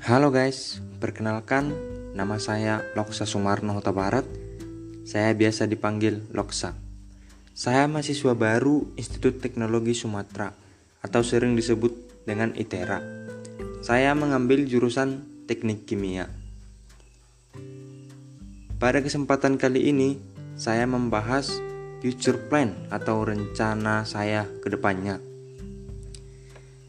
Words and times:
Halo 0.00 0.32
guys, 0.32 0.80
perkenalkan 0.96 1.76
nama 2.16 2.40
saya 2.40 2.80
Loksa 2.96 3.28
Sumarno 3.28 3.76
Huta 3.76 3.92
Barat. 3.92 4.24
Saya 5.04 5.36
biasa 5.36 5.68
dipanggil 5.68 6.24
Loksa. 6.32 6.72
Saya 7.52 7.84
mahasiswa 7.84 8.32
baru 8.32 8.96
Institut 8.96 9.44
Teknologi 9.44 9.92
Sumatera 9.92 10.56
atau 11.04 11.20
sering 11.20 11.52
disebut 11.52 12.24
dengan 12.24 12.56
ITERA. 12.56 12.96
Saya 13.84 14.16
mengambil 14.16 14.64
jurusan 14.64 15.44
Teknik 15.44 15.84
Kimia. 15.84 16.32
Pada 18.80 19.04
kesempatan 19.04 19.60
kali 19.60 19.92
ini, 19.92 20.16
saya 20.56 20.88
membahas 20.88 21.60
future 22.00 22.48
plan 22.48 22.72
atau 22.88 23.20
rencana 23.20 24.08
saya 24.08 24.48
ke 24.64 24.72
depannya. 24.72 25.20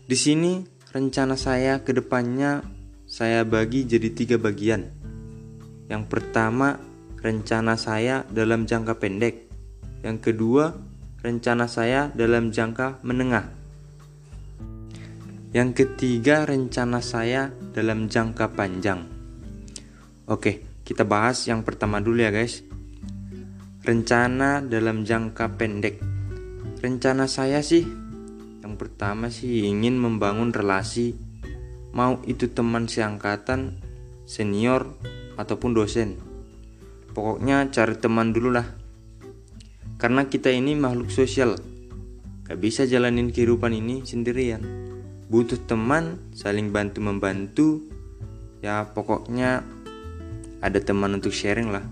Di 0.07 0.15
sini, 0.15 0.63
rencana 0.95 1.35
saya 1.35 1.83
ke 1.83 1.91
depannya 1.91 2.79
saya 3.11 3.43
bagi 3.43 3.83
jadi 3.83 4.07
tiga 4.15 4.39
bagian. 4.39 4.87
Yang 5.91 6.03
pertama, 6.07 6.79
rencana 7.19 7.75
saya 7.75 8.23
dalam 8.31 8.63
jangka 8.63 9.03
pendek. 9.03 9.51
Yang 9.99 10.31
kedua, 10.31 10.71
rencana 11.19 11.67
saya 11.67 12.07
dalam 12.15 12.55
jangka 12.55 13.03
menengah. 13.03 13.51
Yang 15.51 15.83
ketiga, 15.83 16.47
rencana 16.47 17.03
saya 17.03 17.51
dalam 17.75 18.07
jangka 18.07 18.55
panjang. 18.55 19.03
Oke, 20.31 20.63
kita 20.87 21.03
bahas 21.03 21.43
yang 21.51 21.67
pertama 21.67 21.99
dulu 21.99 22.23
ya, 22.23 22.31
guys. 22.31 22.63
Rencana 23.83 24.63
dalam 24.63 25.03
jangka 25.03 25.59
pendek. 25.59 25.99
Rencana 26.79 27.27
saya 27.27 27.59
sih 27.59 27.83
yang 28.61 28.79
pertama 28.79 29.27
sih 29.27 29.67
ingin 29.67 29.97
membangun 29.99 30.53
relasi 30.53 31.30
mau 31.91 32.19
itu 32.23 32.51
teman 32.51 32.87
seangkatan, 32.87 33.79
senior, 34.23 34.95
ataupun 35.35 35.75
dosen. 35.75 36.19
Pokoknya 37.11 37.67
cari 37.71 37.99
teman 37.99 38.31
dulu 38.31 38.55
lah. 38.55 38.67
Karena 39.99 40.25
kita 40.25 40.49
ini 40.49 40.73
makhluk 40.73 41.11
sosial. 41.11 41.59
Gak 42.47 42.59
bisa 42.59 42.87
jalanin 42.87 43.29
kehidupan 43.29 43.75
ini 43.75 44.03
sendirian. 44.07 44.63
Butuh 45.27 45.59
teman, 45.67 46.19
saling 46.35 46.71
bantu-membantu. 46.71 47.83
Ya 48.63 48.87
pokoknya 48.91 49.63
ada 50.61 50.79
teman 50.79 51.17
untuk 51.17 51.33
sharing 51.33 51.69
lah. 51.73 51.83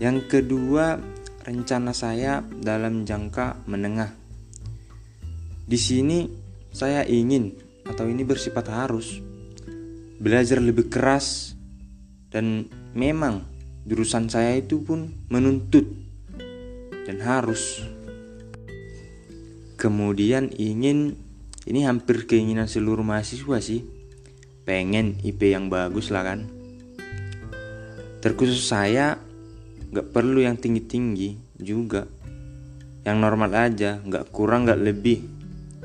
Yang 0.00 0.32
kedua, 0.32 0.96
rencana 1.44 1.92
saya 1.92 2.40
dalam 2.40 3.04
jangka 3.04 3.68
menengah. 3.68 4.16
Di 5.68 5.76
sini 5.76 6.24
saya 6.70 7.02
ingin 7.06 7.58
atau 7.86 8.06
ini 8.06 8.22
bersifat 8.22 8.70
harus 8.70 9.18
belajar 10.20 10.62
lebih 10.62 10.92
keras 10.92 11.58
dan 12.30 12.70
memang 12.94 13.48
jurusan 13.88 14.30
saya 14.30 14.54
itu 14.60 14.84
pun 14.84 15.10
menuntut 15.32 15.88
dan 17.08 17.18
harus. 17.24 17.82
Kemudian 19.80 20.52
ingin 20.60 21.16
ini 21.64 21.88
hampir 21.88 22.28
keinginan 22.28 22.68
seluruh 22.68 23.02
mahasiswa 23.02 23.58
sih. 23.64 23.82
Pengen 24.68 25.18
IP 25.24 25.50
yang 25.50 25.72
bagus 25.72 26.12
lah 26.12 26.22
kan. 26.22 26.46
Terkhusus 28.20 28.68
saya 28.68 29.16
nggak 29.90 30.12
perlu 30.12 30.44
yang 30.44 30.60
tinggi-tinggi 30.60 31.56
juga. 31.56 32.04
Yang 33.08 33.16
normal 33.16 33.50
aja 33.56 34.04
nggak 34.04 34.28
kurang 34.28 34.68
nggak 34.68 34.84
lebih 34.84 35.39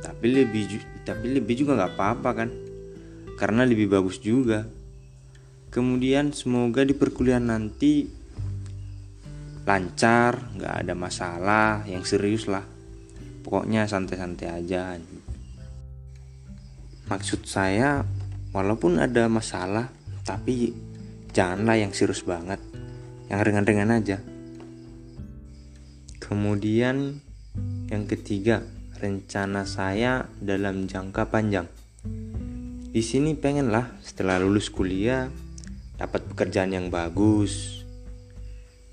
tapi 0.05 0.29
lebih 0.29 0.85
tapi 1.01 1.33
lebih 1.33 1.65
juga 1.65 1.81
nggak 1.81 1.93
apa-apa 1.97 2.29
kan? 2.37 2.49
Karena 3.41 3.65
lebih 3.65 3.89
bagus 3.89 4.21
juga. 4.21 4.69
Kemudian 5.73 6.29
semoga 6.29 6.85
di 6.85 6.93
perkuliahan 6.93 7.49
nanti 7.49 8.05
lancar 9.65 10.53
nggak 10.53 10.73
ada 10.85 10.93
masalah 10.93 11.81
yang 11.89 12.05
serius 12.05 12.45
lah. 12.45 12.61
Pokoknya 13.41 13.89
santai-santai 13.89 14.47
aja. 14.53 15.01
Maksud 17.09 17.49
saya 17.49 18.05
walaupun 18.53 19.01
ada 19.01 19.25
masalah 19.25 19.89
tapi 20.21 20.69
janganlah 21.33 21.81
yang 21.81 21.91
serius 21.97 22.21
banget. 22.21 22.61
Yang 23.25 23.41
ringan-ringan 23.41 23.89
aja. 23.89 24.17
Kemudian 26.21 27.21
yang 27.89 28.03
ketiga 28.05 28.74
rencana 28.99 29.67
saya 29.67 30.31
dalam 30.39 30.87
jangka 30.87 31.27
panjang. 31.27 31.67
Di 32.95 33.03
sini 33.03 33.35
pengenlah 33.35 33.99
setelah 33.99 34.39
lulus 34.39 34.71
kuliah 34.71 35.27
dapat 35.99 36.23
pekerjaan 36.31 36.71
yang 36.71 36.87
bagus. 36.87 37.83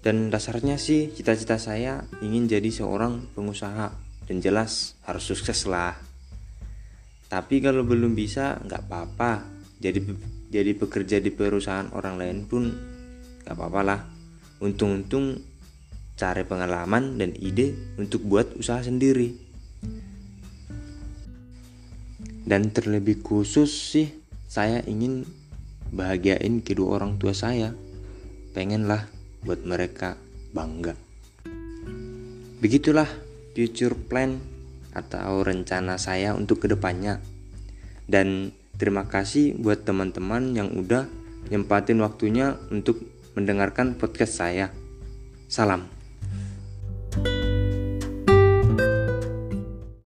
Dan 0.03 0.35
dasarnya 0.35 0.83
sih 0.83 1.15
cita-cita 1.15 1.63
saya 1.63 2.03
ingin 2.19 2.51
jadi 2.51 2.67
seorang 2.75 3.31
pengusaha 3.39 3.95
dan 4.27 4.37
jelas 4.43 4.99
harus 5.07 5.23
sukses 5.23 5.63
lah. 5.71 5.95
Tapi 7.31 7.63
kalau 7.63 7.87
belum 7.87 8.19
bisa 8.19 8.59
nggak 8.67 8.83
apa-apa. 8.91 9.47
Jadi 9.79 10.03
jadi 10.51 10.75
pekerja 10.75 11.23
di 11.23 11.31
perusahaan 11.31 11.87
orang 11.95 12.19
lain 12.19 12.39
pun 12.51 12.67
nggak 13.47 13.55
apa-apa 13.55 13.81
lah. 13.87 14.01
Untung-untung 14.59 15.39
cari 16.19 16.43
pengalaman 16.43 17.19
dan 17.19 17.35
ide 17.39 17.95
untuk 17.99 18.27
buat 18.27 18.59
usaha 18.59 18.83
sendiri. 18.83 19.52
Dan 22.53 22.69
terlebih 22.69 23.25
khusus 23.25 23.73
sih 23.73 24.13
saya 24.45 24.85
ingin 24.85 25.25
bahagiain 25.89 26.61
kedua 26.61 27.01
orang 27.01 27.17
tua 27.17 27.33
saya. 27.33 27.73
Pengenlah 28.53 29.09
buat 29.41 29.65
mereka 29.65 30.21
bangga. 30.53 30.93
Begitulah 32.61 33.09
future 33.57 33.97
plan 33.97 34.37
atau 34.93 35.41
rencana 35.41 35.97
saya 35.97 36.37
untuk 36.37 36.61
ke 36.61 36.69
depannya. 36.69 37.25
Dan 38.05 38.53
terima 38.77 39.09
kasih 39.09 39.57
buat 39.57 39.89
teman-teman 39.89 40.53
yang 40.53 40.77
udah 40.77 41.09
nyempatin 41.49 42.05
waktunya 42.05 42.61
untuk 42.69 43.01
mendengarkan 43.33 43.97
podcast 43.97 44.37
saya. 44.37 44.69
Salam. 45.49 46.02